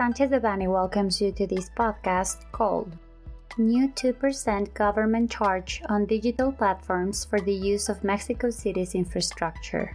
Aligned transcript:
Sanchez 0.00 0.30
Devanny 0.30 0.66
welcomes 0.66 1.20
you 1.20 1.30
to 1.30 1.46
this 1.46 1.68
podcast 1.76 2.50
called 2.52 2.96
New 3.58 3.86
2% 3.88 4.72
Government 4.72 5.30
Charge 5.30 5.82
on 5.90 6.06
Digital 6.06 6.50
Platforms 6.52 7.26
for 7.26 7.38
the 7.38 7.52
Use 7.52 7.90
of 7.90 8.02
Mexico 8.02 8.48
City's 8.48 8.94
Infrastructure. 8.94 9.94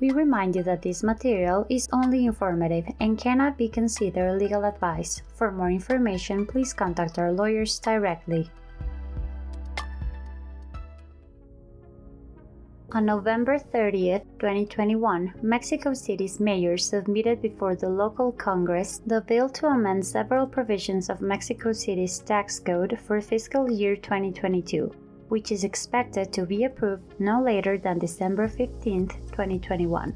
We 0.00 0.10
remind 0.10 0.54
you 0.54 0.62
that 0.64 0.82
this 0.82 1.02
material 1.02 1.64
is 1.70 1.88
only 1.94 2.26
informative 2.26 2.84
and 3.00 3.16
cannot 3.16 3.56
be 3.56 3.70
considered 3.70 4.38
legal 4.38 4.66
advice. 4.66 5.22
For 5.34 5.50
more 5.50 5.70
information, 5.70 6.44
please 6.44 6.74
contact 6.74 7.18
our 7.18 7.32
lawyers 7.32 7.78
directly. 7.78 8.50
On 12.94 13.04
November 13.04 13.58
30, 13.58 14.20
2021, 14.38 15.34
Mexico 15.42 15.94
City's 15.94 16.38
mayor 16.38 16.78
submitted 16.78 17.42
before 17.42 17.74
the 17.74 17.88
local 17.88 18.30
Congress 18.30 19.02
the 19.04 19.20
bill 19.22 19.48
to 19.48 19.66
amend 19.66 20.06
several 20.06 20.46
provisions 20.46 21.10
of 21.10 21.20
Mexico 21.20 21.72
City's 21.72 22.20
tax 22.20 22.60
code 22.60 22.96
for 23.04 23.20
fiscal 23.20 23.68
year 23.68 23.96
2022, 23.96 24.92
which 25.26 25.50
is 25.50 25.64
expected 25.64 26.32
to 26.32 26.46
be 26.46 26.62
approved 26.62 27.18
no 27.18 27.42
later 27.42 27.78
than 27.78 27.98
December 27.98 28.46
15, 28.46 29.08
2021. 29.08 30.14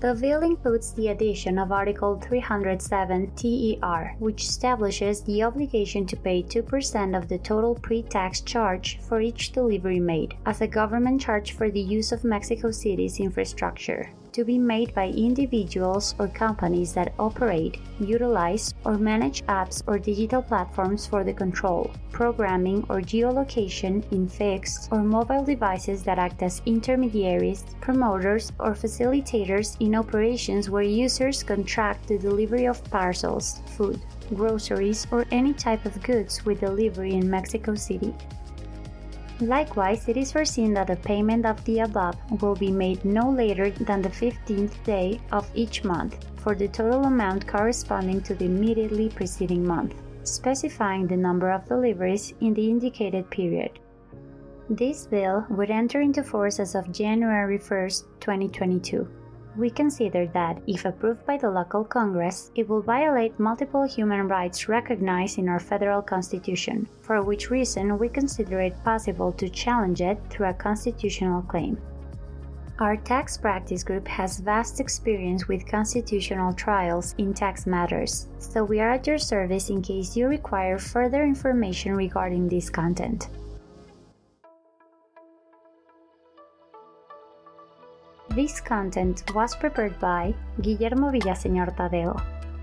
The 0.00 0.14
bill 0.14 0.40
includes 0.42 0.92
the 0.94 1.08
addition 1.08 1.58
of 1.58 1.70
Article 1.70 2.18
307 2.18 3.32
TER, 3.36 4.14
which 4.18 4.44
establishes 4.44 5.20
the 5.20 5.42
obligation 5.42 6.06
to 6.06 6.16
pay 6.16 6.42
2% 6.42 7.14
of 7.14 7.28
the 7.28 7.36
total 7.36 7.74
pre 7.74 8.02
tax 8.04 8.40
charge 8.40 8.98
for 9.00 9.20
each 9.20 9.52
delivery 9.52 10.00
made, 10.00 10.36
as 10.46 10.62
a 10.62 10.66
government 10.66 11.20
charge 11.20 11.52
for 11.52 11.70
the 11.70 11.82
use 11.82 12.12
of 12.12 12.24
Mexico 12.24 12.70
City's 12.70 13.20
infrastructure 13.20 14.08
to 14.32 14.44
be 14.44 14.58
made 14.58 14.94
by 14.94 15.08
individuals 15.08 16.14
or 16.18 16.28
companies 16.28 16.92
that 16.94 17.12
operate, 17.18 17.78
utilize, 17.98 18.74
or 18.84 18.96
manage 18.96 19.42
apps 19.46 19.82
or 19.86 19.98
digital 19.98 20.42
platforms 20.42 21.06
for 21.06 21.24
the 21.24 21.32
control, 21.32 21.90
programming, 22.12 22.84
or 22.88 23.00
geolocation 23.00 24.04
in 24.12 24.28
fixed 24.28 24.88
or 24.92 25.02
mobile 25.02 25.44
devices 25.44 26.02
that 26.02 26.18
act 26.18 26.42
as 26.42 26.62
intermediaries, 26.66 27.64
promoters, 27.80 28.52
or 28.60 28.72
facilitators 28.72 29.76
in 29.80 29.94
operations 29.94 30.70
where 30.70 30.82
users 30.82 31.42
contract 31.42 32.06
the 32.08 32.18
delivery 32.18 32.66
of 32.66 32.84
parcels, 32.90 33.60
food, 33.76 34.00
groceries, 34.34 35.06
or 35.10 35.24
any 35.30 35.52
type 35.52 35.84
of 35.84 36.02
goods 36.02 36.44
with 36.44 36.60
delivery 36.60 37.14
in 37.14 37.28
Mexico 37.28 37.74
City. 37.74 38.14
Likewise, 39.40 40.06
it 40.06 40.18
is 40.18 40.32
foreseen 40.32 40.74
that 40.74 40.88
the 40.88 40.96
payment 40.96 41.46
of 41.46 41.64
the 41.64 41.80
above 41.80 42.16
will 42.42 42.54
be 42.54 42.70
made 42.70 43.02
no 43.04 43.30
later 43.30 43.70
than 43.70 44.02
the 44.02 44.10
15th 44.10 44.82
day 44.84 45.18
of 45.32 45.50
each 45.54 45.82
month 45.82 46.26
for 46.36 46.54
the 46.54 46.68
total 46.68 47.04
amount 47.04 47.46
corresponding 47.46 48.20
to 48.20 48.34
the 48.34 48.44
immediately 48.44 49.08
preceding 49.08 49.66
month, 49.66 49.94
specifying 50.24 51.06
the 51.06 51.16
number 51.16 51.50
of 51.50 51.66
deliveries 51.66 52.34
in 52.40 52.52
the 52.52 52.68
indicated 52.68 53.30
period. 53.30 53.78
This 54.68 55.06
bill 55.06 55.46
would 55.50 55.70
enter 55.70 56.02
into 56.02 56.22
force 56.22 56.60
as 56.60 56.74
of 56.74 56.92
January 56.92 57.58
1, 57.58 57.88
2022 58.20 59.08
we 59.56 59.70
consider 59.70 60.26
that, 60.28 60.60
if 60.66 60.84
approved 60.84 61.24
by 61.26 61.36
the 61.36 61.50
local 61.50 61.84
Congress, 61.84 62.50
it 62.54 62.68
will 62.68 62.82
violate 62.82 63.38
multiple 63.38 63.84
human 63.84 64.28
rights 64.28 64.68
recognized 64.68 65.38
in 65.38 65.48
our 65.48 65.58
federal 65.58 66.02
constitution, 66.02 66.88
for 67.02 67.22
which 67.22 67.50
reason 67.50 67.98
we 67.98 68.08
consider 68.08 68.60
it 68.60 68.84
possible 68.84 69.32
to 69.32 69.48
challenge 69.48 70.00
it 70.00 70.18
through 70.30 70.48
a 70.48 70.54
constitutional 70.54 71.42
claim. 71.42 71.78
Our 72.80 72.96
tax 72.96 73.36
practice 73.36 73.84
group 73.84 74.08
has 74.08 74.40
vast 74.40 74.80
experience 74.80 75.48
with 75.48 75.66
constitutional 75.66 76.54
trials 76.54 77.14
in 77.18 77.34
tax 77.34 77.66
matters, 77.66 78.28
so 78.38 78.64
we 78.64 78.80
are 78.80 78.92
at 78.92 79.06
your 79.06 79.18
service 79.18 79.68
in 79.68 79.82
case 79.82 80.16
you 80.16 80.28
require 80.28 80.78
further 80.78 81.22
information 81.22 81.94
regarding 81.94 82.48
this 82.48 82.70
content. 82.70 83.28
This 88.34 88.60
content 88.60 89.24
was 89.34 89.56
prepared 89.56 89.98
by 89.98 90.32
Guillermo 90.62 91.10
Villaseñor 91.10 91.74
Tadeo, 91.74 92.14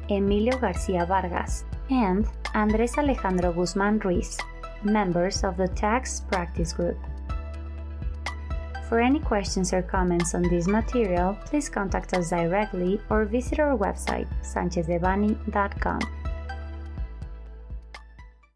Emilio 0.09 0.57
Garcia 0.57 1.05
Vargas, 1.05 1.65
and 1.89 2.25
Andres 2.55 2.97
Alejandro 2.97 3.51
Guzman 3.51 3.99
Ruiz, 3.99 4.37
members 4.83 5.43
of 5.43 5.57
the 5.57 5.67
Tax 5.67 6.21
Practice 6.31 6.71
Group. 6.71 6.97
For 8.87 9.01
any 9.01 9.19
questions 9.19 9.73
or 9.73 9.81
comments 9.81 10.33
on 10.33 10.43
this 10.43 10.67
material, 10.67 11.37
please 11.43 11.67
contact 11.67 12.13
us 12.13 12.29
directly 12.29 13.01
or 13.09 13.25
visit 13.25 13.59
our 13.59 13.75
website, 13.75 14.27
sanchezdevanny.com. 14.41 15.99